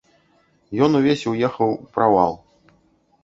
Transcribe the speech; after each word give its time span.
Ён 0.85 0.91
увесь 0.99 1.25
уехаў 1.31 1.69
у 1.75 1.77
правал. 1.97 2.33